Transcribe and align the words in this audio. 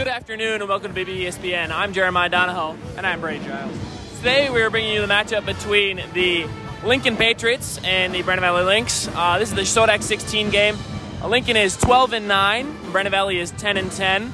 Good 0.00 0.08
afternoon 0.08 0.62
and 0.62 0.68
welcome 0.70 0.94
to 0.94 1.04
BVESPN. 1.04 1.70
I'm 1.70 1.92
Jeremiah 1.92 2.30
Donahoe. 2.30 2.74
And 2.96 3.06
I'm 3.06 3.20
Brady 3.20 3.44
Giles. 3.44 3.76
Today 4.16 4.48
we 4.48 4.62
are 4.62 4.70
bringing 4.70 4.94
you 4.94 5.02
the 5.02 5.06
matchup 5.06 5.44
between 5.44 6.00
the 6.14 6.46
Lincoln 6.82 7.18
Patriots 7.18 7.78
and 7.84 8.14
the 8.14 8.22
Brandon 8.22 8.40
Valley 8.40 8.64
Lynx. 8.64 9.10
Uh, 9.14 9.38
this 9.38 9.50
is 9.50 9.54
the 9.54 9.60
Sodak 9.60 10.02
16 10.02 10.48
game. 10.48 10.78
Uh, 11.22 11.28
Lincoln 11.28 11.54
is 11.54 11.76
12 11.76 12.14
and 12.14 12.26
9. 12.28 12.92
Brandon 12.92 13.10
Valley 13.10 13.38
is 13.40 13.50
10 13.50 13.76
and 13.76 13.92
10. 13.92 14.32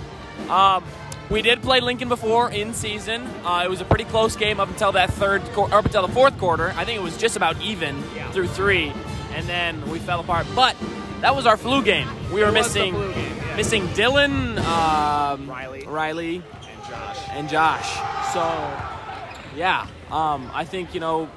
Um, 0.49 0.85
we 1.31 1.43
did 1.43 1.63
play 1.63 1.81
Lincoln 1.81 2.09
before 2.09 2.49
in 2.49 2.73
season. 2.73 3.23
Uh, 3.45 3.63
it 3.65 3.69
was 3.69 3.81
a 3.81 3.85
pretty 3.85 4.05
close 4.05 4.37
game 4.37 4.61
up 4.61 4.69
until 4.69 4.93
that 4.93 5.11
third, 5.15 5.43
or 5.57 5.75
up 5.75 5.85
until 5.85 6.07
the 6.07 6.15
fourth 6.15 6.39
quarter. 6.39 6.71
I 6.77 6.85
think 6.85 6.97
it 6.97 7.03
was 7.03 7.17
just 7.17 7.35
about 7.37 7.61
even 7.61 8.01
Yeah. 8.15 8.31
through 8.31 8.47
three, 8.47 8.93
and 9.35 9.49
then 9.49 9.91
we 9.91 9.99
fell 9.99 10.21
apart. 10.21 10.47
But 10.55 10.77
that 11.23 11.35
was 11.35 11.45
our 11.45 11.57
flu 11.57 11.83
game. 11.83 12.07
We 12.33 12.43
were 12.43 12.51
It 12.51 12.55
was 12.55 12.73
the 12.73 12.79
missing 12.81 12.95
flu 12.95 13.13
game, 13.13 13.25
yeah. 13.25 13.26
Missing 13.57 13.87
Dylan, 13.89 14.59
um, 14.59 15.49
Riley. 15.49 15.85
Riley, 15.87 16.37
And 16.37 16.89
Josh. 16.89 17.19
and 17.31 17.49
Josh. 17.49 18.33
So, 18.33 18.43
yeah, 19.57 19.87
um, 20.11 20.51
I 20.55 20.65
think 20.65 20.95
you 20.95 21.01
know 21.01 21.29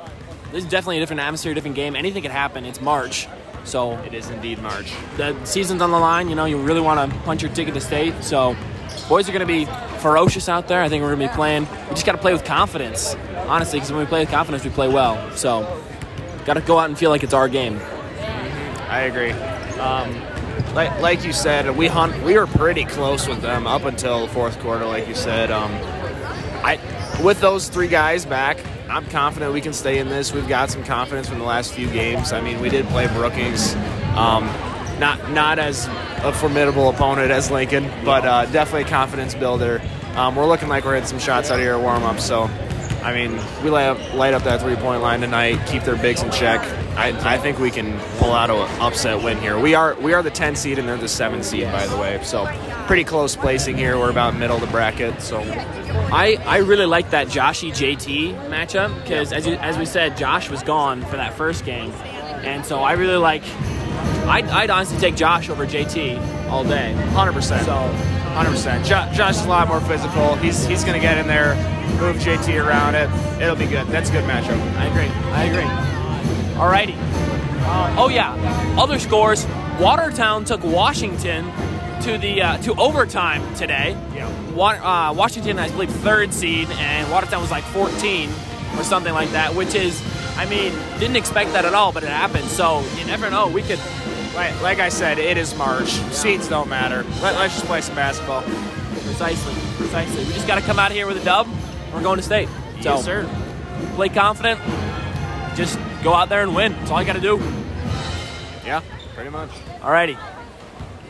this 0.51 0.63
is 0.63 0.69
definitely 0.69 0.97
a 0.97 0.99
different 0.99 1.21
atmosphere, 1.21 1.53
different 1.53 1.75
game. 1.75 1.95
Anything 1.95 2.21
could 2.23 2.31
happen. 2.31 2.65
It's 2.65 2.81
March, 2.81 3.27
so 3.63 3.93
It 3.99 4.13
is 4.13 4.29
indeed 4.29 4.59
March. 4.61 4.91
the 5.17 5.35
season's 5.45 5.81
on 5.81 5.91
the 5.91 5.99
line. 5.99 6.29
You 6.29 6.35
know, 6.35 6.45
you 6.45 6.57
really 6.61 6.81
want 6.81 7.09
to 7.11 7.17
punch 7.19 7.41
your 7.41 7.51
ticket 7.53 7.73
to 7.75 7.81
state. 7.81 8.13
So, 8.23 8.55
boys 9.07 9.29
are 9.29 9.31
going 9.31 9.41
to 9.41 9.45
be 9.45 9.65
ferocious 9.99 10.49
out 10.49 10.67
there. 10.67 10.81
I 10.81 10.89
think 10.89 11.01
we're 11.03 11.15
going 11.15 11.27
to 11.27 11.33
be 11.33 11.35
playing. 11.35 11.67
We 11.87 11.91
just 11.95 12.05
got 12.05 12.13
to 12.13 12.17
play 12.17 12.33
with 12.33 12.43
confidence, 12.45 13.15
honestly, 13.47 13.79
because 13.79 13.91
when 13.91 13.99
we 14.01 14.05
play 14.07 14.21
with 14.21 14.29
confidence, 14.31 14.63
we 14.63 14.69
play 14.71 14.87
well. 14.89 15.31
So, 15.37 15.81
got 16.45 16.55
to 16.55 16.61
go 16.61 16.79
out 16.79 16.89
and 16.89 16.97
feel 16.97 17.09
like 17.11 17.23
it's 17.23 17.33
our 17.33 17.47
game. 17.47 17.79
I 18.89 19.01
agree. 19.01 19.31
Um, 19.79 20.15
like, 20.73 20.99
like 21.01 21.23
you 21.23 21.33
said, 21.33 21.75
we 21.75 21.87
hunt. 21.87 22.21
We 22.23 22.35
were 22.37 22.47
pretty 22.47 22.85
close 22.85 23.27
with 23.27 23.41
them 23.41 23.67
up 23.67 23.83
until 23.83 24.25
the 24.25 24.33
fourth 24.33 24.59
quarter. 24.59 24.85
Like 24.85 25.07
you 25.07 25.15
said, 25.15 25.51
um, 25.51 25.71
I 26.63 26.79
with 27.23 27.41
those 27.41 27.69
three 27.69 27.87
guys 27.87 28.25
back, 28.25 28.57
I'm 28.89 29.05
confident 29.07 29.53
we 29.53 29.61
can 29.61 29.73
stay 29.73 29.99
in 29.99 30.09
this. 30.09 30.33
We've 30.33 30.47
got 30.47 30.69
some 30.69 30.83
confidence 30.83 31.27
from 31.27 31.39
the 31.39 31.45
last 31.45 31.73
few 31.73 31.89
games. 31.89 32.31
I 32.31 32.41
mean, 32.41 32.59
we 32.61 32.69
did 32.69 32.85
play 32.87 33.07
Brookings, 33.07 33.75
um, 34.15 34.45
not 34.99 35.31
not 35.31 35.59
as 35.59 35.87
a 36.23 36.33
formidable 36.33 36.89
opponent 36.89 37.31
as 37.31 37.51
Lincoln, 37.51 37.89
but 38.03 38.25
uh, 38.25 38.45
definitely 38.47 38.83
a 38.83 38.87
confidence 38.89 39.33
builder. 39.35 39.81
Um, 40.15 40.35
we're 40.35 40.47
looking 40.47 40.67
like 40.67 40.85
we're 40.85 40.95
hitting 40.95 41.07
some 41.07 41.19
shots 41.19 41.51
out 41.51 41.59
of 41.59 41.61
here 41.61 41.77
warm 41.79 42.03
up. 42.03 42.19
So, 42.19 42.49
I 43.03 43.13
mean, 43.13 43.31
we 43.63 43.69
light 43.69 43.85
up, 43.85 44.13
light 44.13 44.33
up 44.33 44.43
that 44.43 44.61
three 44.61 44.75
point 44.75 45.01
line 45.01 45.21
tonight. 45.21 45.59
Keep 45.67 45.83
their 45.83 45.95
bigs 45.95 46.21
in 46.21 46.31
check. 46.31 46.59
I, 46.97 47.35
I 47.35 47.37
think 47.37 47.59
we 47.59 47.71
can 47.71 47.97
pull 48.17 48.31
out 48.33 48.49
an 48.49 48.57
upset 48.81 49.23
win 49.23 49.37
here. 49.39 49.57
We 49.59 49.73
are 49.75 49.95
we 49.95 50.13
are 50.13 50.21
the 50.21 50.31
10 50.31 50.55
seed 50.55 50.79
and 50.79 50.87
they're 50.87 50.97
the 50.97 51.07
7 51.07 51.41
seed, 51.43 51.63
by 51.71 51.87
the 51.87 51.97
way. 51.97 52.19
So, 52.23 52.45
pretty 52.87 53.03
close 53.05 53.35
placing 53.35 53.77
here. 53.77 53.97
We're 53.97 54.09
about 54.09 54.35
middle 54.35 54.57
of 54.57 54.61
the 54.61 54.67
bracket. 54.67 55.21
So, 55.21 55.39
I, 55.41 56.37
I 56.45 56.57
really 56.57 56.85
like 56.85 57.11
that 57.11 57.27
Joshy 57.27 57.71
JT 57.71 58.49
matchup 58.49 58.93
because 59.01 59.31
as, 59.31 59.45
you, 59.47 59.53
as 59.55 59.77
we 59.77 59.85
said, 59.85 60.17
Josh 60.17 60.49
was 60.49 60.61
gone 60.63 61.01
for 61.05 61.15
that 61.17 61.33
first 61.33 61.65
game, 61.65 61.91
and 62.43 62.65
so 62.65 62.79
I 62.79 62.93
really 62.93 63.17
like. 63.17 63.43
I'd, 64.27 64.45
I'd 64.45 64.69
honestly 64.69 64.97
take 64.99 65.15
Josh 65.15 65.49
over 65.49 65.65
JT 65.65 66.19
all 66.49 66.63
day. 66.63 66.93
100%. 67.13 67.41
So 67.65 67.71
100%. 68.35 68.85
Jo- 68.85 69.11
Josh 69.13 69.35
is 69.37 69.45
a 69.45 69.49
lot 69.49 69.67
more 69.67 69.81
physical. 69.81 70.35
He's 70.35 70.65
he's 70.65 70.83
going 70.83 70.93
to 70.93 70.99
get 70.99 71.17
in 71.17 71.27
there, 71.27 71.55
move 71.99 72.17
JT 72.17 72.63
around 72.63 72.95
it. 72.95 73.09
It'll 73.41 73.55
be 73.55 73.65
good. 73.67 73.87
That's 73.87 74.09
a 74.09 74.13
good 74.13 74.25
matchup. 74.25 74.59
I 74.77 74.85
agree. 74.85 75.07
I 75.33 75.43
agree. 75.45 75.69
Alrighty. 76.59 76.95
Uh, 77.65 77.95
oh 77.97 78.09
yeah. 78.09 78.33
Other 78.77 78.99
scores: 78.99 79.45
Watertown 79.79 80.45
took 80.45 80.63
Washington 80.63 81.45
to 82.01 82.17
the 82.17 82.41
uh, 82.41 82.57
to 82.59 82.73
overtime 82.75 83.53
today. 83.55 83.91
Yeah. 84.15 84.29
Wa- 84.51 84.71
uh, 85.09 85.13
Washington, 85.13 85.59
I 85.59 85.69
believe, 85.69 85.91
third 85.91 86.33
seed, 86.33 86.69
and 86.71 87.09
Watertown 87.11 87.41
was 87.41 87.51
like 87.51 87.63
14 87.65 88.29
or 88.77 88.83
something 88.83 89.13
like 89.13 89.29
that, 89.31 89.53
which 89.55 89.75
is, 89.75 90.01
I 90.37 90.45
mean, 90.49 90.73
didn't 90.99 91.15
expect 91.17 91.53
that 91.53 91.65
at 91.65 91.73
all, 91.73 91.91
but 91.91 92.03
it 92.03 92.09
happened. 92.09 92.45
So 92.45 92.83
you 92.97 93.05
never 93.05 93.29
know. 93.29 93.47
We 93.47 93.61
could. 93.61 93.79
Like, 94.35 94.61
like 94.61 94.79
I 94.79 94.89
said, 94.89 95.17
it 95.17 95.37
is 95.37 95.55
March. 95.57 95.89
Seeds 96.11 96.47
don't 96.47 96.69
matter. 96.69 97.03
Let, 97.21 97.35
let's 97.35 97.55
just 97.55 97.65
play 97.65 97.81
some 97.81 97.95
basketball. 97.95 98.43
Precisely. 98.43 99.53
Precisely. 99.75 100.23
We 100.23 100.33
just 100.33 100.47
got 100.47 100.55
to 100.55 100.61
come 100.61 100.79
out 100.79 100.91
here 100.91 101.07
with 101.07 101.17
a 101.21 101.25
dub. 101.25 101.47
We're 101.93 102.01
going 102.03 102.17
to 102.17 102.23
state. 102.23 102.47
So 102.81 102.95
Yes, 102.95 103.03
sir. 103.05 103.27
play 103.95 104.09
confident. 104.09 104.59
Just 105.55 105.79
go 106.03 106.13
out 106.13 106.29
there 106.29 106.41
and 106.43 106.55
win. 106.55 106.73
That's 106.73 106.91
all 106.91 106.99
you 107.01 107.07
got 107.07 107.13
to 107.15 107.21
do. 107.21 107.37
Yeah, 108.65 108.81
pretty 109.15 109.29
much. 109.29 109.49
Alrighty. 109.81 110.17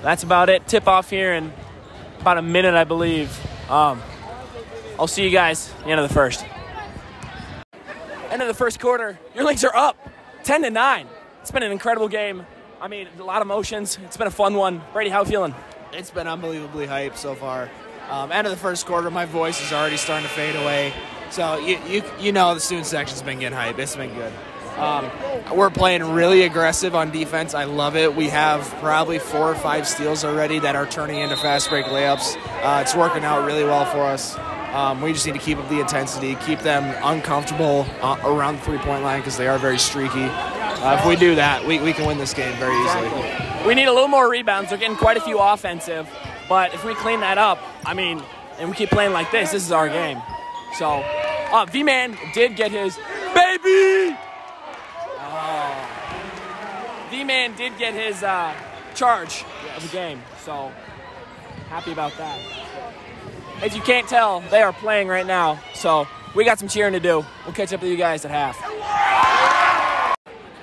That's 0.02 0.24
about 0.24 0.50
it. 0.50 0.68
Tip 0.68 0.88
off 0.88 1.10
here 1.10 1.34
in 1.34 1.52
about 2.22 2.38
a 2.38 2.42
minute, 2.42 2.74
I 2.74 2.86
believe. 2.86 3.38
Um, 3.70 4.02
I'll 4.98 5.08
see 5.08 5.24
you 5.24 5.30
guys 5.30 5.72
at 5.80 5.86
the 5.86 5.92
end 5.92 6.00
of 6.00 6.08
the 6.08 6.14
first. 6.14 6.46
End 8.32 8.42
of 8.42 8.48
the 8.48 8.54
first 8.54 8.80
quarter. 8.80 9.20
Your 9.36 9.44
Lynx 9.44 9.64
are 9.64 9.76
up 9.76 9.98
10 10.44 10.64
to 10.64 10.70
9. 10.70 11.08
It's 11.42 11.52
been 11.52 11.64
an 11.64 11.72
incredible 11.72 12.08
game. 12.08 12.46
I 12.82 12.88
mean, 12.88 13.08
a 13.20 13.24
lot 13.24 13.42
of 13.42 13.48
emotions. 13.48 13.98
It's 14.06 14.18
been 14.18 14.28
a 14.28 14.32
fun 14.32 14.54
one. 14.54 14.82
Brady, 14.94 15.10
how 15.10 15.22
you 15.22 15.26
feeling? 15.30 15.56
It's 15.92 16.12
been 16.12 16.28
unbelievably 16.28 16.86
hype 16.86 17.18
so 17.18 17.36
far. 17.36 17.70
Um, 18.10 18.32
end 18.32 18.48
of 18.48 18.52
the 18.52 18.58
first 18.58 18.86
quarter, 18.86 19.12
my 19.12 19.26
voice 19.26 19.62
is 19.62 19.72
already 19.72 19.98
starting 19.98 20.28
to 20.28 20.34
fade 20.34 20.56
away. 20.56 20.94
So 21.30 21.58
you 21.60 21.78
you, 21.88 22.04
you 22.20 22.32
know 22.32 22.54
the 22.54 22.60
student 22.60 22.88
section's 22.88 23.22
been 23.22 23.40
getting 23.40 23.58
hype. 23.58 23.78
It's 23.78 23.96
been 23.96 24.14
good. 24.14 24.34
Um, 24.78 25.12
we're 25.56 25.70
playing 25.70 26.14
really 26.14 26.44
aggressive 26.44 26.96
on 26.96 27.12
defense. 27.12 27.54
I 27.54 27.66
love 27.66 27.98
it. 27.98 28.16
We 28.16 28.30
have 28.30 28.66
probably 28.80 29.20
four 29.20 29.52
or 29.52 29.56
five 29.56 29.88
steals 29.88 30.24
already 30.24 30.58
that 30.60 30.76
are 30.76 30.86
turning 30.86 31.20
into 31.20 31.36
fast 31.36 31.70
break 31.70 31.86
layups. 31.86 32.38
Uh, 32.64 32.82
it's 32.82 32.96
working 32.96 33.26
out 33.26 33.46
really 33.46 33.66
well 33.66 33.86
for 33.86 34.04
us. 34.04 34.38
Um, 34.74 35.02
we 35.02 35.12
just 35.12 35.26
need 35.26 35.34
to 35.34 35.40
keep 35.40 35.58
up 35.58 35.68
the 35.68 35.80
intensity, 35.80 36.36
keep 36.36 36.60
them 36.60 36.96
uncomfortable 37.04 37.86
uh, 38.02 38.20
around 38.24 38.56
the 38.56 38.62
three 38.62 38.78
point 38.78 39.04
line 39.04 39.20
because 39.20 39.38
they 39.38 39.48
are 39.48 39.58
very 39.58 39.80
streaky. 39.80 40.24
Uh, 40.24 40.98
if 40.98 41.06
we 41.06 41.18
do 41.18 41.36
that, 41.36 41.66
we, 41.66 41.80
we 41.80 41.92
can 41.92 42.06
win 42.06 42.18
this 42.18 42.34
game 42.34 42.56
very 42.58 42.76
easily. 42.86 43.68
We 43.68 43.76
need 43.76 43.88
a 43.88 43.94
little 43.94 44.08
more 44.08 44.30
rebounds. 44.30 44.70
They're 44.70 44.80
getting 44.80 44.96
quite 44.96 45.18
a 45.18 45.22
few 45.22 45.40
offensive. 45.40 46.08
But 46.50 46.74
if 46.74 46.84
we 46.84 46.96
clean 46.96 47.20
that 47.20 47.38
up, 47.38 47.60
I 47.86 47.94
mean, 47.94 48.24
and 48.58 48.70
we 48.70 48.76
keep 48.76 48.90
playing 48.90 49.14
like 49.14 49.32
this, 49.32 49.52
this 49.52 49.64
is 49.64 49.72
our 49.72 49.88
game. 49.88 50.20
So, 50.78 51.04
uh, 51.52 51.66
V 51.66 51.84
Man 51.84 52.18
did 52.34 52.56
get 52.56 52.72
his 52.72 52.98
baby. 53.36 54.18
V 57.12 57.24
Man 57.24 57.56
did 57.56 57.78
get 57.78 57.94
his 57.94 58.24
uh, 58.24 58.54
charge 58.96 59.46
of 59.78 59.84
the 59.84 59.90
game. 59.90 60.22
So, 60.44 60.72
happy 61.70 61.92
about 61.92 62.18
that. 62.18 62.40
As 63.62 63.76
you 63.76 63.82
can't 63.82 64.08
tell, 64.08 64.42
they 64.50 64.62
are 64.62 64.74
playing 64.74 65.08
right 65.08 65.26
now. 65.26 65.60
So, 65.76 66.08
we 66.36 66.46
got 66.46 66.60
some 66.60 66.68
cheering 66.68 66.94
to 66.94 67.00
do. 67.00 67.26
We'll 67.46 67.54
catch 67.54 67.74
up 67.74 67.82
with 67.82 67.92
you 67.92 67.98
guys 67.98 68.26
at 68.26 68.32
half. 68.32 68.58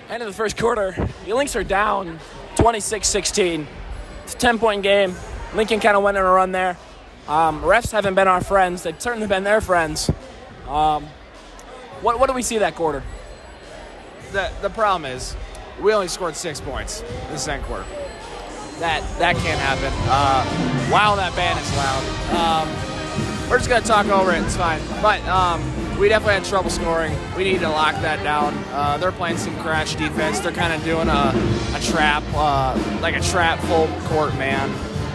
End 0.09 0.23
of 0.23 0.29
the 0.29 0.35
first 0.35 0.57
quarter, 0.57 0.95
the 1.25 1.35
Lynx 1.35 1.57
are 1.57 1.65
down 1.65 2.19
26 2.57 3.07
16. 3.07 3.67
It's 4.25 4.35
a 4.35 4.39
10 4.39 4.59
point 4.59 4.83
game. 4.83 5.15
Lincoln 5.57 5.81
kind 5.81 5.97
of 5.97 6.03
went 6.03 6.17
on 6.17 6.25
a 6.25 6.31
run 6.31 6.53
there. 6.53 6.77
Um, 7.29 7.63
refs 7.63 7.91
haven't 7.91 8.15
been 8.15 8.29
our 8.29 8.43
friends, 8.43 8.83
they've 8.83 9.01
certainly 9.01 9.27
been 9.27 9.45
their 9.45 9.61
friends. 9.61 10.11
Um, 10.69 11.07
what, 12.03 12.21
what 12.21 12.29
do 12.29 12.35
we 12.35 12.43
see 12.43 12.59
that 12.59 12.75
quarter? 12.75 13.03
the 14.33 14.51
the 14.63 14.71
problem 14.71 15.11
is 15.11 15.37
we 15.81 15.93
only 15.93 16.09
scored 16.09 16.37
six 16.37 16.61
points 16.61 17.01
in 17.03 17.33
the 17.33 17.39
second 17.39 17.65
quarter. 17.67 17.85
That 18.81 19.03
that 19.19 19.37
can't 19.37 19.61
happen. 19.61 19.93
Uh, 20.05 20.91
wow, 20.93 21.15
that 21.17 21.35
band 21.35 21.59
is 21.59 21.77
loud. 21.77 22.65
Um, 22.67 23.49
we're 23.51 23.59
just 23.59 23.69
gonna 23.69 23.85
talk 23.85 24.07
over 24.07 24.33
it. 24.33 24.43
It's 24.43 24.57
fine. 24.57 24.81
But 25.01 25.27
um, 25.29 25.63
we 25.99 26.09
definitely 26.09 26.35
had 26.35 26.45
trouble 26.45 26.71
scoring. 26.71 27.17
We 27.37 27.45
need 27.45 27.61
to 27.61 27.69
lock 27.69 27.95
that 28.03 28.23
down. 28.23 28.55
Uh, 28.71 28.99
they're 28.99 29.13
playing 29.13 29.39
some 29.39 29.57
crash 29.61 29.95
defense. 29.95 30.41
They're 30.41 30.53
kind 30.53 30.73
of 30.73 30.85
doing 30.85 31.09
a, 31.09 31.33
a 31.75 31.81
trap, 31.81 32.23
uh, 32.35 32.99
like 33.01 33.17
a 33.17 33.21
trap 33.21 33.59
full 33.61 33.89
court 34.09 34.35
man. 34.37 34.71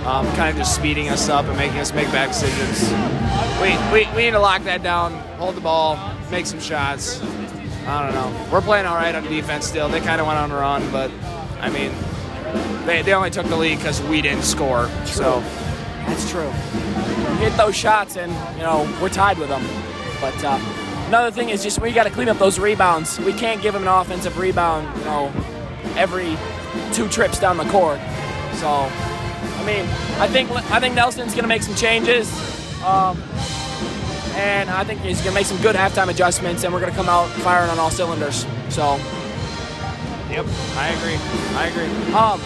Um, 0.05 0.25
kind 0.35 0.49
of 0.49 0.55
just 0.55 0.75
speeding 0.75 1.09
us 1.09 1.29
up 1.29 1.45
and 1.45 1.55
making 1.57 1.77
us 1.79 1.93
make 1.93 2.07
bad 2.11 2.27
decisions. 2.29 2.89
We, 3.61 3.69
we, 3.93 4.15
we 4.15 4.23
need 4.23 4.31
to 4.31 4.39
lock 4.39 4.63
that 4.63 4.81
down, 4.81 5.13
hold 5.37 5.55
the 5.55 5.61
ball, 5.61 5.97
make 6.31 6.47
some 6.47 6.59
shots. 6.59 7.21
I 7.85 8.03
don't 8.05 8.13
know. 8.15 8.49
We're 8.51 8.61
playing 8.61 8.85
all 8.87 8.95
right 8.95 9.13
on 9.13 9.23
defense 9.23 9.67
still. 9.67 9.89
They 9.89 9.99
kind 9.99 10.19
of 10.19 10.25
went 10.27 10.39
on 10.39 10.49
a 10.51 10.55
run, 10.55 10.91
but 10.91 11.11
I 11.59 11.69
mean, 11.69 11.91
they, 12.85 13.03
they 13.03 13.13
only 13.13 13.29
took 13.29 13.45
the 13.47 13.55
lead 13.55 13.77
because 13.77 14.01
we 14.03 14.21
didn't 14.21 14.43
score. 14.43 14.87
So 15.05 15.43
That's 16.07 16.29
true. 16.29 16.49
Hit 17.39 17.55
those 17.57 17.75
shots, 17.75 18.17
and 18.17 18.31
you 18.57 18.63
know 18.63 18.91
we're 19.01 19.09
tied 19.09 19.37
with 19.37 19.49
them. 19.49 19.63
But 20.19 20.43
uh, 20.43 20.59
another 21.07 21.31
thing 21.31 21.49
is 21.49 21.63
just 21.63 21.79
we 21.79 21.91
got 21.91 22.03
to 22.03 22.09
clean 22.09 22.27
up 22.29 22.37
those 22.39 22.59
rebounds. 22.59 23.19
We 23.19 23.33
can't 23.33 23.61
give 23.61 23.73
them 23.73 23.83
an 23.83 23.87
offensive 23.89 24.37
rebound, 24.37 24.95
you 24.99 25.05
know, 25.05 25.31
every 25.95 26.37
two 26.93 27.07
trips 27.09 27.39
down 27.39 27.57
the 27.57 27.65
court. 27.65 27.99
So, 28.55 28.89
I 29.61 29.65
mean, 29.65 29.85
I 30.19 30.27
think 30.27 30.49
I 30.71 30.79
think 30.79 30.95
Nelson's 30.95 31.33
going 31.33 31.43
to 31.43 31.47
make 31.47 31.61
some 31.61 31.75
changes, 31.75 32.27
um, 32.83 33.21
and 34.35 34.69
I 34.69 34.83
think 34.83 35.01
he's 35.01 35.19
going 35.21 35.33
to 35.33 35.39
make 35.39 35.45
some 35.45 35.61
good 35.61 35.75
halftime 35.75 36.09
adjustments, 36.09 36.63
and 36.63 36.73
we're 36.73 36.79
going 36.79 36.91
to 36.91 36.97
come 36.97 37.09
out 37.09 37.27
firing 37.29 37.69
on 37.69 37.77
all 37.77 37.91
cylinders. 37.91 38.45
So, 38.69 38.95
yep, 40.29 40.45
I 40.75 40.89
agree. 40.97 41.17
I 41.55 41.67
agree. 41.67 42.13
um, 42.15 42.41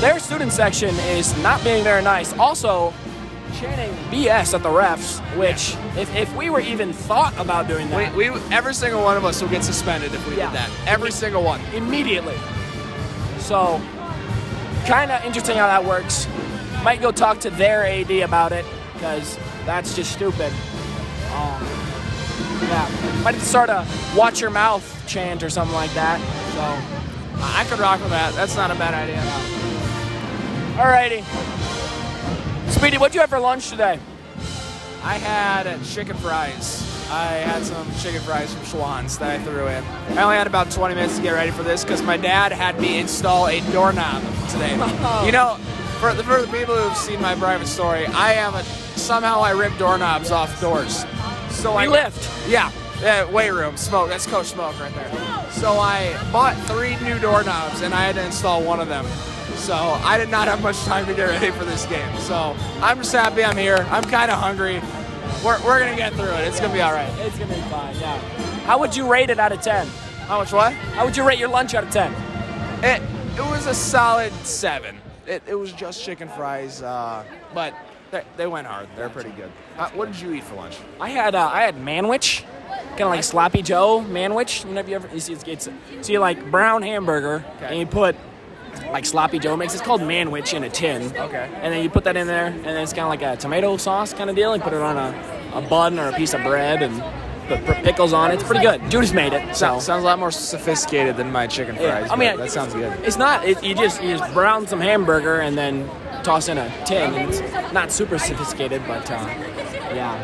their 0.00 0.18
student 0.18 0.52
section 0.52 0.94
is 1.10 1.36
not 1.42 1.62
being 1.64 1.84
very 1.84 2.02
nice. 2.02 2.32
Also, 2.38 2.94
chanting 3.60 3.90
BS 4.10 4.54
at 4.54 4.62
the 4.62 4.68
refs, 4.70 5.20
which 5.36 5.74
if, 6.00 6.14
if 6.16 6.34
we 6.36 6.48
were 6.48 6.60
even 6.60 6.92
thought 6.92 7.36
about 7.38 7.66
doing 7.68 7.88
that 7.90 8.14
We, 8.14 8.30
we 8.30 8.40
every 8.52 8.72
single 8.74 9.02
one 9.02 9.16
of 9.16 9.24
us 9.24 9.42
will 9.42 9.48
get 9.50 9.64
suspended 9.64 10.14
if 10.14 10.26
we 10.28 10.36
Yeah. 10.36 10.50
did 10.50 10.60
that. 10.60 10.70
Every 10.86 11.10
single 11.10 11.42
one. 11.42 11.60
immediately. 11.74 12.36
So, 13.38 13.80
kind 14.86 15.10
of 15.10 15.22
interesting 15.24 15.56
how 15.56 15.66
that 15.66 15.84
works. 15.84 16.26
Might 16.82 17.00
go 17.00 17.10
talk 17.12 17.40
to 17.40 17.50
their 17.50 17.84
AD 17.86 18.10
about 18.10 18.52
it 18.52 18.64
because 18.94 19.38
that's 19.66 19.94
just 19.94 20.12
stupid. 20.12 20.52
Um, 21.32 21.62
yeah, 22.62 23.20
might 23.22 23.34
start 23.36 23.68
a 23.68 23.86
watch 24.16 24.40
your 24.40 24.50
mouth 24.50 24.84
chant 25.06 25.42
or 25.42 25.50
something 25.50 25.74
like 25.74 25.92
that. 25.94 26.18
So, 26.54 27.42
I 27.44 27.64
could 27.68 27.78
rock 27.78 28.00
with 28.00 28.10
that. 28.10 28.34
That's 28.34 28.56
not 28.56 28.70
a 28.70 28.74
bad 28.74 28.94
idea. 28.94 29.22
alrighty. 30.76 31.24
Speedy, 32.70 32.98
what'd 32.98 33.14
you 33.14 33.20
have 33.20 33.30
for 33.30 33.38
lunch 33.38 33.70
today? 33.70 33.98
I 35.02 35.14
had 35.18 35.82
chicken 35.84 36.16
fries. 36.16 36.84
I 37.10 37.24
had 37.36 37.64
some 37.64 37.86
chicken 38.00 38.20
fries 38.20 38.52
from 38.52 38.64
Schwan's 38.64 39.16
that 39.18 39.40
I 39.40 39.42
threw 39.42 39.66
in. 39.66 39.82
I 40.18 40.22
only 40.24 40.36
had 40.36 40.46
about 40.46 40.70
20 40.70 40.94
minutes 40.94 41.16
to 41.16 41.22
get 41.22 41.30
ready 41.32 41.50
for 41.50 41.62
this 41.62 41.82
because 41.82 42.02
my 42.02 42.16
dad 42.18 42.52
had 42.52 42.78
me 42.80 42.98
install 42.98 43.46
a 43.48 43.60
doorknob 43.72 44.22
today. 44.50 44.74
You 45.24 45.32
know, 45.32 45.58
for 45.98 46.14
the, 46.14 46.22
for 46.22 46.40
the 46.40 46.48
people 46.56 46.76
who've 46.76 46.96
seen 46.96 47.20
my 47.20 47.34
private 47.34 47.66
story, 47.66 48.06
I 48.06 48.34
am 48.34 48.54
a 48.54 48.62
somehow 48.62 49.40
I 49.40 49.50
rip 49.50 49.76
doorknobs 49.78 50.30
off 50.30 50.60
doors. 50.60 51.04
So 51.50 51.72
I 51.72 51.86
We 51.86 51.92
lift. 51.92 52.48
Yeah, 52.48 52.70
yeah, 53.00 53.30
weight 53.30 53.50
room, 53.50 53.76
smoke. 53.76 54.08
That's 54.08 54.26
Coach 54.26 54.46
Smoke 54.46 54.78
right 54.80 54.94
there. 54.94 55.50
So 55.50 55.72
I 55.78 56.16
bought 56.32 56.56
three 56.66 56.96
new 57.00 57.18
doorknobs 57.18 57.82
and 57.82 57.94
I 57.94 58.02
had 58.02 58.14
to 58.14 58.24
install 58.24 58.62
one 58.62 58.80
of 58.80 58.88
them. 58.88 59.04
So 59.56 59.74
I 59.74 60.18
did 60.18 60.30
not 60.30 60.46
have 60.46 60.62
much 60.62 60.78
time 60.84 61.04
to 61.06 61.14
get 61.14 61.24
ready 61.24 61.50
for 61.50 61.64
this 61.64 61.84
game. 61.86 62.16
So 62.18 62.54
I'm 62.80 62.98
just 62.98 63.12
happy 63.12 63.42
I'm 63.44 63.56
here. 63.56 63.86
I'm 63.90 64.04
kind 64.04 64.30
of 64.30 64.38
hungry. 64.38 64.80
We're, 65.44 65.62
we're 65.64 65.80
gonna 65.80 65.96
get 65.96 66.12
through 66.14 66.30
it. 66.30 66.46
It's 66.46 66.60
gonna 66.60 66.72
be 66.72 66.80
all 66.80 66.92
right. 66.92 67.12
It's 67.20 67.38
gonna 67.38 67.54
be 67.54 67.60
fine. 67.62 67.94
Yeah. 67.96 68.18
How 68.66 68.78
would 68.78 68.96
you 68.96 69.10
rate 69.10 69.30
it 69.30 69.38
out 69.38 69.52
of 69.52 69.60
ten? 69.60 69.86
How 70.26 70.38
much 70.38 70.52
what? 70.52 70.72
How 70.72 71.04
would 71.04 71.16
you 71.16 71.26
rate 71.26 71.38
your 71.38 71.48
lunch 71.48 71.74
out 71.74 71.84
of 71.84 71.90
ten? 71.90 72.12
It 72.84 73.02
it 73.34 73.50
was 73.50 73.66
a 73.66 73.74
solid 73.74 74.32
seven. 74.44 74.96
It, 75.28 75.42
it 75.46 75.54
was 75.54 75.72
just 75.72 76.02
chicken 76.02 76.28
fries, 76.28 76.82
uh, 76.82 77.22
but 77.54 77.74
they, 78.10 78.22
they 78.36 78.46
went 78.46 78.66
hard. 78.66 78.88
They're 78.96 79.10
pretty 79.10 79.30
good. 79.30 79.50
Uh, 79.76 79.90
what 79.90 80.10
did 80.10 80.20
you 80.20 80.32
eat 80.32 80.44
for 80.44 80.54
lunch? 80.54 80.78
I 81.00 81.10
had 81.10 81.34
uh, 81.34 81.46
I 81.52 81.60
had 81.62 81.76
manwich, 81.76 82.44
kind 82.90 83.02
of 83.02 83.08
like 83.10 83.22
sloppy 83.24 83.60
Joe 83.62 84.00
manwich. 84.08 84.64
You 84.64 84.70
know, 84.70 84.76
have 84.76 84.88
you 84.88 84.96
ever 84.96 85.08
you 85.12 85.20
see 85.20 85.34
it's, 85.34 85.44
it's 85.46 85.68
so 86.00 86.12
you 86.12 86.18
like 86.18 86.50
brown 86.50 86.82
hamburger 86.82 87.44
Okay. 87.56 87.66
and 87.66 87.78
you 87.78 87.86
put 87.86 88.16
like 88.90 89.04
sloppy 89.04 89.38
Joe 89.38 89.56
mix. 89.56 89.74
It's 89.74 89.82
called 89.82 90.00
manwich 90.00 90.54
in 90.54 90.64
a 90.64 90.70
tin. 90.70 91.02
Okay. 91.16 91.50
And 91.62 91.72
then 91.74 91.82
you 91.82 91.90
put 91.90 92.04
that 92.04 92.16
in 92.16 92.26
there, 92.26 92.46
and 92.46 92.64
then 92.64 92.78
it's 92.82 92.92
kind 92.94 93.02
of 93.04 93.08
like 93.10 93.22
a 93.22 93.36
tomato 93.38 93.76
sauce 93.76 94.14
kind 94.14 94.30
of 94.30 94.36
deal. 94.36 94.54
And 94.54 94.62
put 94.62 94.72
it 94.72 94.80
on 94.80 94.96
a, 94.96 95.58
a 95.58 95.60
bun 95.68 95.98
or 95.98 96.08
a 96.08 96.12
piece 96.14 96.32
of 96.32 96.42
bread 96.42 96.82
and 96.82 96.94
put 97.48 97.64
put 97.64 97.76
pickles 97.78 98.12
on 98.12 98.30
it. 98.30 98.34
It's 98.34 98.42
pretty 98.44 98.62
good. 98.62 98.80
Judas 98.90 99.12
made 99.12 99.32
it. 99.32 99.56
So. 99.56 99.78
Sounds, 99.80 100.02
a 100.04 100.06
lot 100.06 100.18
more 100.18 100.30
sophisticated 100.30 101.16
than 101.16 101.32
my 101.32 101.46
chicken 101.46 101.74
Yeah, 101.76 101.98
fries. 102.00 102.10
I 102.10 102.16
mean, 102.16 102.36
that 102.36 102.50
sounds 102.50 102.74
good. 102.74 102.92
It's 103.04 103.16
not. 103.16 103.44
It, 103.44 103.62
you 103.64 103.74
just 103.74 104.02
you 104.02 104.16
just 104.16 104.32
brown 104.32 104.66
some 104.66 104.80
hamburger 104.80 105.40
and 105.40 105.56
then 105.58 105.88
toss 106.22 106.48
in 106.48 106.58
a 106.58 106.68
tin. 106.86 107.14
And 107.14 107.32
it's 107.34 107.72
not 107.72 107.90
super 107.90 108.18
sophisticated, 108.18 108.82
but 108.86 109.10
uh, 109.10 109.14
yeah. 109.94 110.14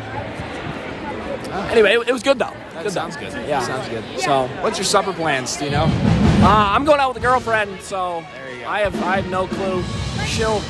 Anyway, 1.71 1.93
it, 1.95 2.09
it 2.09 2.13
was 2.13 2.23
good 2.23 2.39
though. 2.39 2.53
That 2.75 2.83
Good 2.85 2.93
sounds 2.93 3.15
though. 3.17 3.23
good. 3.31 3.49
Yeah. 3.49 3.61
sounds 3.61 3.89
good. 3.89 4.05
So 4.21 4.49
What's 4.61 4.77
your 4.79 4.85
supper 4.85 5.13
plans? 5.13 5.57
Do 5.57 5.65
you 5.67 5.71
know? 5.71 5.85
uh, 5.85 6.47
I'm 6.75 6.85
going 6.85 7.01
out 7.01 7.15
with 7.15 7.23
a 7.23 7.27
girlfriend, 7.27 7.81
so 7.81 8.25
There 8.35 8.55
you 8.55 8.61
go. 8.63 8.69
I 8.69 8.81
have 8.81 9.03
I 9.03 9.17
have 9.17 9.29
no 9.31 9.47
clue. 9.47 9.83
She'll. 10.27 10.61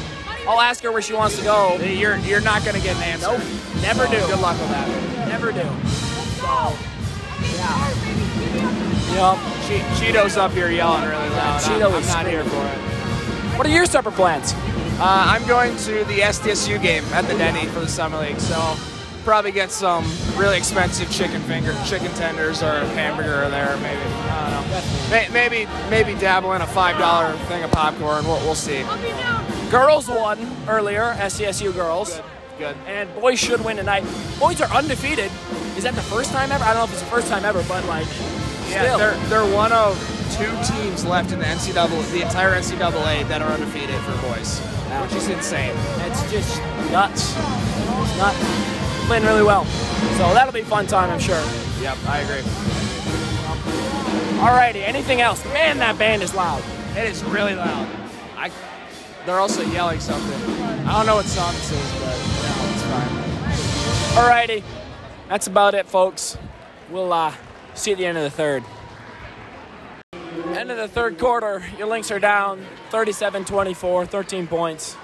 I'll 0.46 0.60
ask 0.60 0.82
her 0.82 0.92
where 0.92 1.00
she 1.00 1.14
wants 1.14 1.38
to 1.38 1.44
go. 1.44 1.76
You're 1.76 2.18
you're 2.18 2.42
not 2.42 2.64
gonna 2.66 2.80
get 2.80 2.96
an 2.96 3.02
answer. 3.04 3.28
Nope, 3.28 3.40
never 3.82 4.04
So, 4.06 4.10
do. 4.12 4.18
Good 4.26 4.40
luck 4.40 4.58
with 4.60 4.68
that. 4.68 5.28
Never 5.28 5.52
do. 5.52 5.64
So, 6.54 6.76
yeah. 7.56 7.90
Yep. 9.14 9.38
Che- 9.66 10.12
Cheetos 10.12 10.36
up 10.36 10.52
here 10.52 10.70
yelling 10.70 11.02
really 11.08 11.28
loud. 11.30 11.60
Cheeto 11.60 11.86
I'm, 11.88 11.94
I'm 11.94 12.02
is 12.02 12.08
not 12.08 12.26
here 12.26 12.44
for 12.44 12.64
it. 12.66 12.78
What 13.58 13.66
are 13.66 13.70
your 13.70 13.86
supper 13.86 14.10
plans? 14.10 14.52
Uh, 14.98 15.24
I'm 15.26 15.44
going 15.48 15.76
to 15.78 16.04
the 16.04 16.18
SDSU 16.20 16.80
game 16.80 17.02
at 17.12 17.22
the 17.26 17.34
Denny 17.36 17.66
for 17.66 17.80
the 17.80 17.88
Summit 17.88 18.20
League, 18.20 18.38
so 18.40 18.76
probably 19.24 19.50
get 19.52 19.70
some 19.72 20.04
really 20.36 20.56
expensive 20.56 21.10
chicken 21.10 21.40
finger, 21.42 21.74
chicken 21.86 22.10
tenders, 22.12 22.62
or 22.62 22.70
a 22.72 22.86
hamburger 22.90 23.48
there, 23.50 23.76
maybe. 23.78 24.00
I 24.00 24.50
don't 24.50 24.70
know. 24.70 25.10
May- 25.10 25.28
Maybe 25.30 25.68
maybe 25.90 26.18
dabble 26.20 26.52
in 26.52 26.62
a 26.62 26.66
five 26.66 26.96
dollar 26.98 27.32
thing 27.48 27.64
of 27.64 27.70
popcorn. 27.72 28.24
We'll, 28.26 28.38
we'll 28.40 28.54
see. 28.54 28.84
Girls 29.70 30.08
won 30.08 30.38
earlier, 30.68 31.14
SDSU 31.18 31.72
girls. 31.74 32.20
Good. 32.58 32.76
And 32.86 33.12
boys 33.16 33.40
should 33.40 33.64
win 33.64 33.76
tonight. 33.78 34.04
Boys 34.38 34.60
are 34.60 34.70
undefeated. 34.72 35.30
Is 35.76 35.82
that 35.82 35.94
the 35.94 36.02
first 36.02 36.30
time 36.32 36.52
ever? 36.52 36.62
I 36.64 36.68
don't 36.68 36.78
know 36.78 36.84
if 36.84 36.92
it's 36.92 37.00
the 37.02 37.08
first 37.08 37.28
time 37.28 37.44
ever, 37.44 37.62
but 37.68 37.84
like, 37.86 38.06
Yeah, 38.68 38.82
still. 38.84 38.98
they're 38.98 39.16
they're 39.28 39.54
one 39.54 39.72
of 39.72 39.98
two 40.36 40.50
teams 40.72 41.04
left 41.04 41.32
in 41.32 41.38
the 41.38 41.44
NCAA, 41.44 42.10
the 42.12 42.22
entire 42.22 42.52
NCAA 42.52 43.26
that 43.28 43.42
are 43.42 43.50
undefeated 43.50 43.98
for 44.00 44.12
boys, 44.28 44.60
which 45.02 45.14
is 45.14 45.28
insane. 45.28 45.74
It's 46.06 46.22
just 46.30 46.60
nuts. 46.90 47.34
It's 47.36 48.18
nuts. 48.18 49.06
Playing 49.06 49.24
really 49.24 49.42
well. 49.42 49.64
So 50.16 50.32
that'll 50.32 50.52
be 50.52 50.60
a 50.60 50.64
fun 50.64 50.86
time, 50.86 51.10
I'm 51.10 51.20
sure. 51.20 51.40
Yep, 51.80 51.98
I 52.08 52.20
agree. 52.20 52.40
Alrighty, 54.40 54.86
anything 54.86 55.20
else? 55.20 55.44
Man, 55.46 55.78
that 55.78 55.98
band 55.98 56.22
is 56.22 56.34
loud. 56.34 56.62
It 56.96 57.04
is 57.04 57.22
really 57.24 57.54
loud. 57.54 57.88
I, 58.36 58.50
they're 59.26 59.38
also 59.38 59.62
yelling 59.62 60.00
something. 60.00 60.40
I 60.86 60.96
don't 60.96 61.06
know 61.06 61.16
what 61.16 61.26
song 61.26 61.52
this 61.54 61.70
is, 61.72 61.92
but 62.00 62.16
know, 62.42 62.72
it's 62.72 62.82
fine. 62.82 64.24
Alrighty, 64.24 64.62
that's 65.28 65.46
about 65.46 65.74
it, 65.74 65.86
folks. 65.86 66.36
We'll 66.90 67.12
uh, 67.12 67.32
see 67.74 67.90
you 67.90 67.94
at 67.94 67.98
the 67.98 68.06
end 68.06 68.18
of 68.18 68.24
the 68.24 68.30
third. 68.30 68.64
End 70.56 70.70
of 70.70 70.76
the 70.76 70.88
third 70.88 71.18
quarter, 71.18 71.64
your 71.78 71.88
Lynx 71.88 72.10
are 72.10 72.20
down 72.20 72.64
37 72.90 73.44
24, 73.44 74.06
13 74.06 74.46
points. 74.46 74.96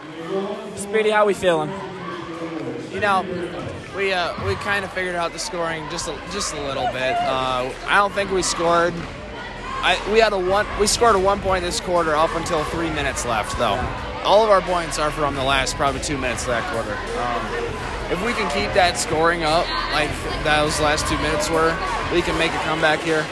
Speedy, 0.77 1.11
how 1.11 1.27
we 1.27 1.35
feeling? 1.35 1.71
You 2.93 3.01
know, 3.01 3.25
we 3.97 4.13
uh, 4.13 4.35
we 4.47 4.55
kind 4.57 4.85
of 4.85 4.93
figured 4.93 5.15
out 5.15 5.33
the 5.33 5.39
scoring 5.39 5.85
just 5.91 6.09
a, 6.09 6.17
just 6.31 6.55
a 6.55 6.63
little 6.63 6.87
bit. 6.89 7.17
Uh, 7.17 7.73
I 7.87 7.97
don't 7.97 8.13
think 8.13 8.31
we 8.31 8.43
scored. 8.43 8.95
I, 9.83 9.99
we 10.13 10.21
had 10.21 10.33
a 10.33 10.39
one. 10.39 10.67
We 10.79 10.87
scored 10.87 11.17
a 11.17 11.19
one 11.19 11.41
point 11.41 11.65
this 11.65 11.81
quarter 11.81 12.15
up 12.15 12.35
until 12.37 12.63
three 12.65 12.91
minutes 12.91 13.25
left, 13.25 13.59
though. 13.59 13.81
All 14.25 14.45
of 14.45 14.51
our 14.51 14.61
points 14.61 14.99
are 14.99 15.11
from 15.11 15.35
the 15.35 15.43
last 15.43 15.77
probably 15.77 16.03
two 16.03 16.19
minutes 16.19 16.43
of 16.43 16.49
that 16.49 16.71
quarter. 16.73 16.93
Um, 17.19 18.00
if 18.11 18.25
we 18.25 18.33
can 18.33 18.51
keep 18.51 18.73
that 18.75 18.99
scoring 18.99 19.45
up 19.45 19.69
like 19.93 20.11
those 20.43 20.81
last 20.81 21.07
two 21.07 21.17
minutes 21.19 21.49
were, 21.49 21.77
we 22.13 22.23
can 22.23 22.37
make 22.39 22.51
a 22.53 22.59
comeback 22.65 23.01
here. 23.01 23.25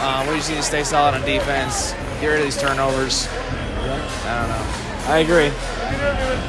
Uh, 0.00 0.26
we 0.28 0.36
just 0.36 0.50
need 0.50 0.56
to 0.56 0.62
stay 0.62 0.82
solid 0.82 1.14
on 1.14 1.20
defense, 1.20 1.92
get 2.20 2.28
rid 2.28 2.38
of 2.38 2.44
these 2.44 2.60
turnovers. 2.60 3.28
I 3.28 4.40
don't 4.40 4.48
know. 4.48 4.82
I 5.12 5.18
agree. 5.18 5.50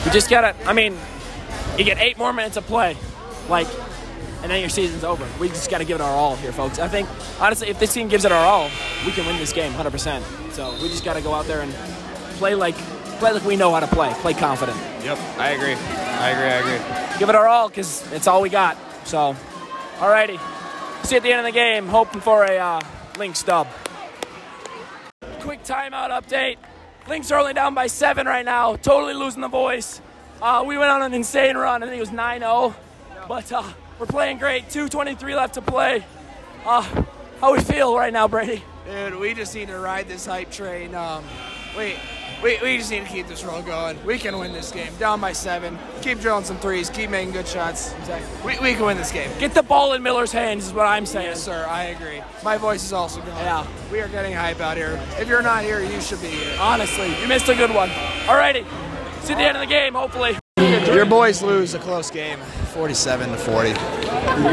We 0.05 0.11
just 0.11 0.29
gotta, 0.29 0.55
I 0.65 0.73
mean, 0.73 0.97
you 1.77 1.83
get 1.83 1.97
eight 1.99 2.17
more 2.17 2.31
minutes 2.31 2.55
of 2.55 2.65
play, 2.65 2.95
like, 3.49 3.67
and 4.41 4.51
then 4.51 4.59
your 4.59 4.69
season's 4.69 5.03
over. 5.03 5.27
We 5.39 5.49
just 5.49 5.69
gotta 5.69 5.85
give 5.85 5.95
it 5.95 6.01
our 6.01 6.11
all 6.11 6.35
here, 6.37 6.51
folks. 6.51 6.79
I 6.79 6.87
think, 6.87 7.09
honestly, 7.39 7.67
if 7.67 7.79
this 7.79 7.93
team 7.93 8.07
gives 8.07 8.25
it 8.25 8.31
our 8.31 8.45
all, 8.45 8.69
we 9.05 9.11
can 9.11 9.25
win 9.25 9.37
this 9.37 9.53
game 9.53 9.73
100%. 9.73 10.53
So 10.53 10.73
we 10.81 10.87
just 10.87 11.03
gotta 11.03 11.21
go 11.21 11.33
out 11.33 11.45
there 11.45 11.61
and 11.61 11.73
play 12.37 12.55
like, 12.55 12.75
play 13.19 13.33
like 13.33 13.43
we 13.43 13.55
know 13.55 13.73
how 13.73 13.81
to 13.81 13.87
play, 13.87 14.13
play 14.15 14.33
confident. 14.33 14.77
Yep, 15.03 15.17
I 15.37 15.49
agree. 15.49 15.73
I 15.73 16.29
agree. 16.29 16.47
I 16.47 16.75
agree. 16.75 17.02
Give 17.23 17.29
it 17.29 17.35
our 17.35 17.47
all, 17.47 17.69
because 17.69 18.11
it's 18.11 18.27
all 18.27 18.41
we 18.41 18.49
got. 18.49 18.75
So, 19.05 19.33
alrighty. 19.99 20.37
See 21.05 21.15
you 21.15 21.17
at 21.19 21.23
the 21.23 21.31
end 21.31 21.39
of 21.39 21.45
the 21.45 21.53
game, 21.53 21.87
hoping 21.87 22.19
for 22.19 22.43
a 22.43 22.57
uh, 22.57 22.81
Lynx 23.17 23.41
dub. 23.43 23.65
Quick 25.39 25.63
timeout 25.63 26.09
update. 26.09 26.57
Lynx 27.07 27.31
are 27.31 27.39
only 27.39 27.53
down 27.53 27.75
by 27.75 27.87
seven 27.87 28.27
right 28.27 28.43
now, 28.43 28.75
totally 28.75 29.13
losing 29.13 29.39
the 29.39 29.47
voice. 29.47 30.01
Uh, 30.41 30.65
we 30.67 30.77
went 30.77 30.91
on 30.91 31.01
an 31.01 31.13
insane 31.13 31.55
run. 31.55 31.81
I 31.81 31.85
think 31.85 31.95
it 31.95 32.01
was 32.01 32.11
9 32.11 32.41
0. 32.41 32.75
But 33.29 33.49
uh, 33.53 33.71
we're 33.99 34.05
playing 34.05 34.37
great. 34.37 34.67
2.23 34.67 35.33
left 35.33 35.53
to 35.53 35.61
play. 35.61 36.03
Uh, 36.65 36.81
how 37.39 37.53
we 37.53 37.61
feel 37.61 37.95
right 37.95 38.11
now, 38.11 38.27
Brady? 38.27 38.61
Dude, 38.85 39.15
we 39.15 39.33
just 39.33 39.55
need 39.55 39.69
to 39.69 39.79
ride 39.79 40.09
this 40.09 40.25
hype 40.25 40.51
train. 40.51 40.93
Um, 40.93 41.23
we, 41.77 41.95
we, 42.43 42.59
we 42.61 42.77
just 42.77 42.91
need 42.91 43.05
to 43.05 43.09
keep 43.09 43.27
this 43.27 43.43
roll 43.43 43.61
going. 43.61 44.03
We 44.05 44.17
can 44.17 44.37
win 44.37 44.51
this 44.51 44.71
game. 44.71 44.91
Down 44.99 45.21
by 45.21 45.31
seven. 45.31 45.79
Keep 46.01 46.19
drilling 46.19 46.43
some 46.43 46.57
threes. 46.57 46.89
Keep 46.89 47.09
making 47.09 47.33
good 47.33 47.47
shots. 47.47 47.93
Exactly. 47.93 48.55
We, 48.57 48.59
we 48.59 48.73
can 48.73 48.85
win 48.85 48.97
this 48.97 49.11
game. 49.11 49.29
Get 49.39 49.53
the 49.53 49.63
ball 49.63 49.93
in 49.93 50.03
Miller's 50.03 50.31
hands, 50.31 50.67
is 50.67 50.73
what 50.73 50.85
I'm 50.85 51.05
saying. 51.05 51.27
Yes, 51.27 51.43
sir. 51.43 51.65
I 51.67 51.85
agree. 51.85 52.21
My 52.43 52.57
voice 52.57 52.83
is 52.83 52.91
also 52.93 53.21
going. 53.21 53.37
Yeah. 53.37 53.65
We 53.91 54.01
are 54.01 54.09
getting 54.09 54.33
hype 54.33 54.59
out 54.59 54.77
here. 54.77 55.01
If 55.17 55.27
you're 55.27 55.41
not 55.41 55.63
here, 55.63 55.81
you 55.81 56.01
should 56.01 56.21
be 56.21 56.27
here. 56.27 56.57
Honestly, 56.59 57.09
you 57.21 57.27
missed 57.27 57.47
a 57.47 57.55
good 57.55 57.73
one. 57.73 57.89
Alrighty. 58.25 58.65
See 59.21 59.33
the 59.33 59.41
end 59.41 59.55
of 59.55 59.61
the 59.61 59.67
game, 59.67 59.93
hopefully. 59.93 60.37
Your 60.57 61.05
boys 61.05 61.41
lose 61.41 61.73
a 61.73 61.79
close 61.79 62.11
game, 62.11 62.39
47 62.73 63.29
to 63.29 63.37
40. 63.37 63.69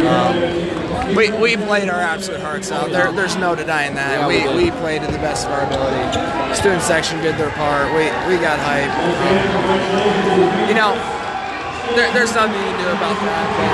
Um, 0.04 1.16
we, 1.16 1.32
we 1.32 1.56
played 1.56 1.88
our 1.88 1.98
absolute 2.00 2.40
hearts 2.40 2.70
out. 2.70 2.90
There, 2.90 3.10
there's 3.12 3.36
no 3.36 3.56
denying 3.56 3.94
that. 3.96 4.28
we, 4.28 4.44
we 4.52 4.70
played 4.84 5.00
to 5.00 5.08
the 5.08 5.18
best 5.24 5.46
of 5.48 5.52
our 5.56 5.64
ability. 5.64 5.96
Student 6.54 6.82
section 6.84 7.16
did 7.24 7.40
their 7.40 7.48
part. 7.56 7.88
We, 7.96 8.12
we 8.28 8.36
got 8.36 8.60
hype. 8.60 8.92
You 10.68 10.76
know, 10.76 10.92
there, 11.96 12.12
there's 12.12 12.36
nothing 12.36 12.60
you 12.60 12.68
can 12.76 12.78
do 12.84 12.92
about 12.92 13.16
that. 13.24 13.46
But 13.56 13.72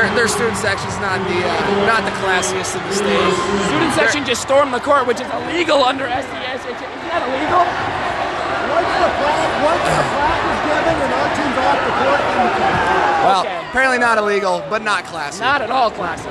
their, 0.00 0.08
their 0.16 0.28
student 0.32 0.56
section's 0.56 0.96
not 1.04 1.20
the 1.28 1.36
uh, 1.44 1.52
not 1.84 2.08
the 2.08 2.14
classiest 2.24 2.72
in 2.72 2.82
the 2.88 2.94
state. 2.96 3.32
Student 3.68 3.92
section 3.94 4.24
just 4.24 4.40
stormed 4.42 4.72
the 4.72 4.80
court, 4.80 5.06
which 5.06 5.20
is 5.20 5.28
illegal 5.44 5.84
under 5.84 6.06
SDS. 6.08 6.64
Isn't 6.64 7.04
that 7.12 7.20
illegal? 7.26 7.62
Once 8.72 8.88
the 8.96 9.10
flag, 9.20 9.48
once 9.60 9.82
the 9.84 10.04
flag 10.08 10.40
is 10.48 10.60
given 10.64 10.96
and 11.04 11.12
our 11.18 11.28
team's 11.36 11.58
off 11.58 11.78
the 11.82 11.92
court, 11.98 12.22
then 12.24 12.40
the 12.46 12.52
flag. 12.56 13.26
Well, 13.26 13.42
Okay. 13.42 13.57
Apparently 13.68 13.98
not 13.98 14.16
illegal, 14.16 14.64
but 14.70 14.82
not 14.82 15.04
classy. 15.04 15.40
Not 15.40 15.60
at 15.60 15.70
all 15.70 15.90
classy. 15.90 16.28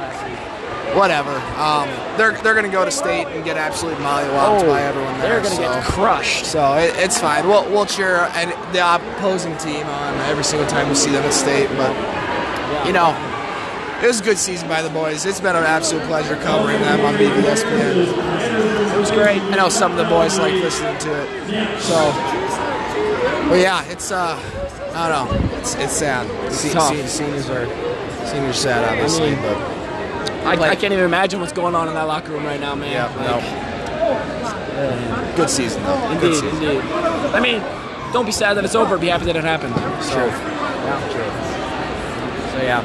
Whatever. 0.98 1.36
Um, 1.62 1.88
they're 2.18 2.32
they're 2.42 2.56
gonna 2.56 2.70
go 2.70 2.84
to 2.84 2.90
state 2.90 3.28
and 3.28 3.46
get 3.46 3.58
absolutely 3.58 4.04
mollywopped 4.04 4.66
by 4.66 4.82
everyone 4.82 5.20
there. 5.20 5.40
Oh, 5.40 5.44
they're 5.44 5.58
gonna 5.58 5.76
get 5.82 5.84
crushed. 5.84 6.46
So 6.46 6.74
it, 6.76 6.96
it's 6.98 7.20
fine. 7.20 7.48
We'll, 7.48 7.70
we'll 7.70 7.86
cheer 7.86 8.30
and 8.34 8.52
the 8.74 8.82
opposing 8.96 9.56
team 9.58 9.86
on 9.86 10.16
every 10.30 10.44
single 10.44 10.68
time 10.68 10.90
we 10.90 10.96
see 10.96 11.12
them 11.12 11.24
at 11.24 11.34
state. 11.34 11.68
But 11.78 11.94
you 12.88 12.94
know, 12.94 13.14
it 14.02 14.08
was 14.08 14.22
a 14.22 14.24
good 14.24 14.38
season 14.40 14.68
by 14.68 14.82
the 14.82 14.90
boys. 14.90 15.26
It's 15.26 15.40
been 15.42 15.56
an 15.56 15.64
absolute 15.64 16.04
pleasure 16.06 16.36
covering 16.38 16.80
them 16.82 17.02
on 17.06 17.14
BVSPN. 17.16 18.94
It 18.96 19.00
was 19.00 19.12
great. 19.12 19.42
I 19.42 19.56
know 19.58 19.70
some 19.70 19.92
of 19.92 19.98
the 19.98 20.06
boys 20.06 20.40
like 20.40 20.54
listening 20.54 20.98
to 21.00 21.22
it. 21.22 21.82
So, 21.82 21.96
but 23.50 23.60
yeah, 23.60 23.84
it's 23.86 24.12
uh, 24.12 24.40
I 24.98 25.10
don't 25.10 25.30
know. 25.52 25.58
It's 25.60 25.76
it's 25.76 25.94
sad. 25.94 26.26
Se- 26.52 26.72
tough. 26.74 26.90
se- 26.96 27.08
seniors 27.08 27.50
are 27.50 27.66
seniors 28.26 28.58
sad, 28.58 28.84
obviously, 28.84 29.32
mean, 29.32 29.42
but 29.42 29.58
I, 30.48 30.70
I 30.72 30.76
can't 30.76 30.92
even 30.94 31.06
imagine 31.06 31.40
what's 31.40 31.54
going 31.54 31.76
on 31.76 31.88
in 31.88 31.94
that 31.94 32.04
locker 32.08 32.32
room 32.32 32.44
right 32.46 32.60
now, 32.60 32.74
man. 32.76 32.92
yeah, 32.92 33.06
Like, 33.16 33.44
no. 33.44 35.36
Good 35.36 35.50
season 35.50 35.84
though. 35.84 36.12
Indeed, 36.12 36.34
season. 36.36 36.50
indeed. 36.64 36.82
I 37.34 37.40
mean, 37.40 37.62
don't 38.14 38.26
be 38.26 38.32
sad 38.32 38.56
that 38.56 38.66
it's 38.66 38.76
over. 38.76 38.98
Be 38.98 39.08
happy 39.08 39.26
that 39.26 39.36
it 39.36 39.44
happened. 39.44 39.76
So, 40.04 40.14
true. 40.14 40.28
Yeah, 40.30 41.10
true. 41.12 42.58
So 42.58 42.64
yeah, 42.64 42.80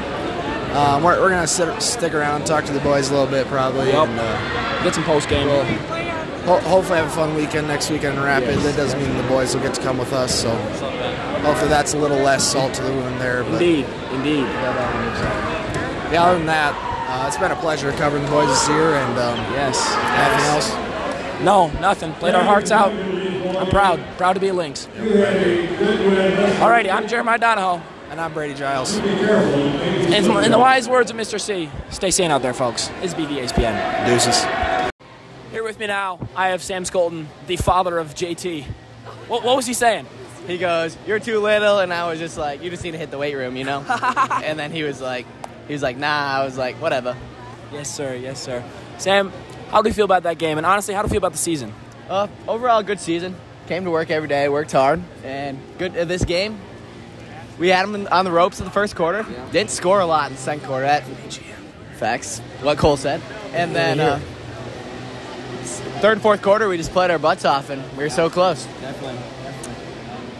um, 0.77 1.01
we're, 1.03 1.19
we're 1.19 1.29
gonna 1.29 1.47
sit, 1.47 1.81
stick 1.81 2.13
around, 2.13 2.35
and 2.41 2.45
talk 2.45 2.65
to 2.65 2.73
the 2.73 2.79
boys 2.81 3.09
a 3.09 3.13
little 3.13 3.27
bit 3.29 3.47
probably, 3.47 3.87
Yep. 3.87 4.07
and 4.09 4.19
uh, 4.19 4.83
get 4.83 4.93
some 4.93 5.03
post 5.03 5.29
game. 5.29 5.47
Ho- 6.45 6.59
hopefully 6.61 6.97
have 6.99 7.07
a 7.07 7.11
fun 7.11 7.35
weekend 7.35 7.67
next 7.67 7.89
weekend 7.89 8.17
in 8.17 8.23
Rapid. 8.23 8.59
That 8.59 8.75
doesn't 8.75 8.99
mean 9.01 9.15
the 9.17 9.23
boys 9.27 9.53
will 9.55 9.61
get 9.63 9.73
to 9.75 9.81
come 9.81 9.97
with 9.97 10.13
us, 10.13 10.33
so 10.41 10.49
hopefully 11.43 11.69
that's 11.69 11.93
a 11.93 11.97
little 11.97 12.17
less 12.19 12.43
salt 12.49 12.73
to 12.75 12.81
the 12.83 12.91
wound 12.91 13.19
there. 13.19 13.43
But 13.43 13.53
Indeed, 13.61 13.85
indeed. 14.11 14.45
yeah, 16.11 16.23
other 16.23 16.37
than 16.37 16.47
that, 16.47 16.73
uh, 17.09 17.27
it's 17.27 17.37
been 17.37 17.51
a 17.51 17.55
pleasure 17.57 17.91
covering 17.93 18.23
the 18.23 18.29
boys 18.31 18.47
this 18.47 18.67
year, 18.69 18.95
and 18.95 19.17
um, 19.19 19.37
Yes. 19.53 19.77
anything 19.95 20.45
else. 20.51 20.71
No, 21.43 21.67
nothing. 21.81 22.13
Played 22.13 22.35
our 22.35 22.43
hearts 22.43 22.71
out. 22.71 22.91
I'm 22.93 23.67
proud. 23.69 23.99
Proud 24.17 24.33
to 24.33 24.39
be 24.39 24.47
a 24.47 24.53
Lynx. 24.53 24.87
Alrighty, 24.95 26.91
I'm 26.91 27.07
Jeremiah 27.07 27.37
Donahoe. 27.37 27.81
And 28.09 28.21
I'm 28.21 28.31
Brady 28.33 28.53
Giles. 28.53 28.95
And 28.97 30.13
in 30.45 30.51
the 30.51 30.59
wise 30.59 30.87
words 30.87 31.09
of 31.09 31.17
Mr. 31.17 31.39
C, 31.41 31.69
stay 31.89 32.11
sane 32.11 32.29
out 32.29 32.43
there, 32.43 32.53
folks. 32.53 32.91
It's 33.01 33.13
BVSPN. 33.15 34.05
Deuces. 34.05 34.43
With 35.73 35.79
me 35.79 35.87
now, 35.87 36.19
I 36.35 36.49
have 36.49 36.61
Sam 36.61 36.83
Skolton, 36.83 37.25
the 37.47 37.57
father 37.57 37.97
of 37.97 38.13
JT. 38.13 38.63
What, 39.27 39.43
what 39.43 39.55
was 39.55 39.65
he 39.65 39.73
saying? 39.73 40.05
He 40.45 40.59
goes, 40.59 40.95
"You're 41.07 41.17
too 41.17 41.39
little," 41.39 41.79
and 41.79 41.91
I 41.91 42.07
was 42.07 42.19
just 42.19 42.37
like, 42.37 42.61
"You 42.61 42.69
just 42.69 42.83
need 42.83 42.91
to 42.91 42.99
hit 42.99 43.09
the 43.09 43.17
weight 43.17 43.33
room, 43.33 43.57
you 43.57 43.63
know." 43.63 43.79
and 44.43 44.59
then 44.59 44.69
he 44.69 44.83
was 44.83 45.01
like, 45.01 45.25
"He 45.65 45.73
was 45.73 45.81
like, 45.81 45.97
nah." 45.97 46.41
I 46.41 46.45
was 46.45 46.59
like, 46.59 46.79
"Whatever." 46.79 47.17
Yes, 47.71 47.89
sir. 47.89 48.13
Yes, 48.13 48.39
sir. 48.39 48.63
Sam, 48.99 49.31
how 49.71 49.81
do 49.81 49.89
you 49.89 49.95
feel 49.95 50.05
about 50.05 50.21
that 50.23 50.37
game? 50.37 50.59
And 50.59 50.67
honestly, 50.67 50.93
how 50.93 51.01
do 51.01 51.07
you 51.07 51.13
feel 51.13 51.17
about 51.17 51.31
the 51.31 51.39
season? 51.39 51.73
Uh, 52.07 52.27
overall, 52.47 52.83
good 52.83 52.99
season. 52.99 53.35
Came 53.65 53.85
to 53.85 53.89
work 53.89 54.11
every 54.11 54.29
day, 54.29 54.49
worked 54.49 54.73
hard, 54.73 55.01
and 55.23 55.57
good. 55.79 55.97
Uh, 55.97 56.05
this 56.05 56.23
game, 56.23 56.59
we 57.57 57.69
had 57.69 57.83
him 57.89 58.07
on 58.11 58.25
the 58.25 58.31
ropes 58.31 58.59
in 58.59 58.65
the 58.65 58.71
first 58.71 58.95
quarter. 58.95 59.25
Didn't 59.51 59.71
score 59.71 60.01
a 60.01 60.05
lot 60.05 60.27
in 60.27 60.35
the 60.35 60.39
second 60.39 60.67
quarter. 60.67 60.85
That 60.85 61.03
facts. 61.95 62.41
What 62.61 62.77
Cole 62.77 62.95
said, 62.95 63.23
and 63.53 63.75
then 63.75 63.99
uh, 63.99 64.19
third 65.63 66.13
and 66.13 66.21
fourth 66.21 66.41
quarter, 66.41 66.67
we 66.69 66.77
just 66.77 66.91
played 66.91 67.11
our 67.11 67.19
butts 67.19 67.45
off, 67.45 67.69
and 67.69 67.81
we 67.97 68.03
were 68.03 68.09
so 68.09 68.29
close. 68.29 68.65
Definitely. 68.81 69.19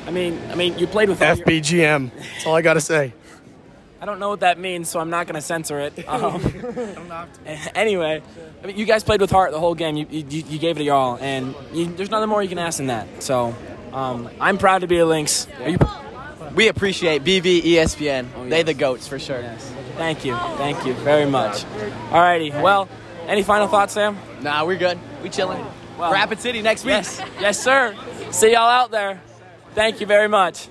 I 0.08 0.12
mean, 0.12 0.40
I 0.52 0.56
mean, 0.56 0.78
you 0.78 0.88
played 0.88 1.10
with 1.10 1.22
all 1.22 1.36
your- 1.36 1.46
FBGM. 1.46 2.12
That's 2.16 2.46
all 2.46 2.56
I 2.56 2.62
got 2.62 2.74
to 2.76 2.82
say. 2.82 3.14
I 4.02 4.06
don't 4.06 4.20
know 4.20 4.28
what 4.30 4.42
that 4.42 4.60
means, 4.60 4.90
so 4.90 5.00
I'm 5.00 5.10
not 5.10 5.28
going 5.28 5.36
to 5.36 5.42
censor 5.42 5.80
it. 5.80 5.94
Um, 6.10 6.42
anyway, 7.76 8.22
I 8.62 8.68
mean, 8.68 8.78
you 8.78 8.86
guys 8.86 9.04
played 9.04 9.22
with 9.22 9.32
heart 9.32 9.52
the 9.52 9.60
whole 9.60 9.76
game. 9.76 9.96
You, 9.96 10.06
you, 10.10 10.24
you 10.28 10.60
gave 10.60 10.78
it 10.78 10.84
your 10.84 10.96
all, 10.96 11.18
and 11.22 11.56
you, 11.74 11.86
there's 11.86 12.12
nothing 12.12 12.28
more 12.30 12.44
you 12.44 12.50
can 12.50 12.60
ask 12.60 12.78
than 12.78 12.88
that. 12.88 13.24
So, 13.24 13.56
um, 13.94 14.30
I'm 14.42 14.58
proud 14.58 14.80
to 14.82 14.88
be 14.88 14.98
a 14.98 15.06
Lynx. 15.06 15.48
You, 15.66 15.78
We 16.54 16.68
appreciate 16.68 17.24
BV 17.24 17.62
ESPN. 17.64 18.28
Oh, 18.36 18.48
They 18.50 18.64
the 18.64 18.74
goats 18.74 19.08
for 19.08 19.18
sure. 19.20 19.40
Yes. 19.40 19.72
thank 19.96 20.26
you, 20.26 20.36
thank 20.58 20.86
you 20.86 20.94
very 20.96 21.26
much. 21.26 21.64
Alrighty, 22.10 22.62
well, 22.62 22.90
any 23.28 23.42
final 23.44 23.68
thoughts, 23.70 23.94
Sam? 23.94 24.18
Nah, 24.42 24.66
we're 24.66 24.78
good. 24.78 25.00
We 25.24 25.30
chilling. 25.30 25.66
Rapid 25.98 26.40
City 26.42 26.62
next 26.62 26.84
week. 26.84 26.92
Yes, 26.92 27.22
yes, 27.40 27.64
sir. 27.64 27.96
See 28.32 28.52
y'all 28.52 28.70
out 28.70 28.92
there. 28.92 29.22
Thank 29.74 30.02
you 30.02 30.06
very 30.06 30.28
much. 30.28 30.68